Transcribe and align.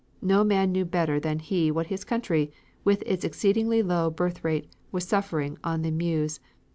No 0.23 0.43
man 0.43 0.71
knew 0.71 0.83
better 0.83 1.19
than 1.19 1.37
he 1.37 1.69
what 1.69 1.85
his 1.85 2.03
country, 2.03 2.51
with 2.83 3.03
its 3.05 3.23
exceedingly 3.23 3.83
low 3.83 4.09
birthrate, 4.09 4.65
was 4.91 5.07
suffering 5.07 5.59
on 5.63 5.83
the 5.83 5.91
Meuse. 5.91 6.39